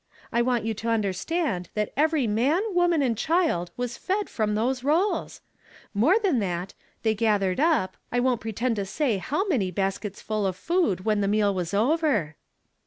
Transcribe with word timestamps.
I 0.31 0.41
want 0.41 0.65
you 0.65 0.73
to 0.73 0.87
understand 0.89 1.69
that 1.75 1.95
eveiy 1.95 2.27
man, 2.27 2.63
woman, 2.73 3.03
and 3.03 3.15
cliild 3.15 3.69
was 3.77 3.99
fed 3.99 4.31
from 4.31 4.55
those 4.55 4.83
rolls! 4.83 5.41
More 5.93 6.17
than 6.17 6.39
that, 6.39 6.73
they 7.03 7.13
gathered 7.13 7.59
up. 7.59 7.97
I 8.11 8.19
won't 8.19 8.41
pretend 8.41 8.77
to 8.77 8.85
say 8.87 9.17
how 9.19 9.45
many 9.47 9.69
basketsful 9.69 10.47
of 10.47 10.55
food 10.55 11.05
when 11.05 11.21
the 11.21 11.27
meal 11.27 11.53
was 11.53 11.71
over." 11.71 12.35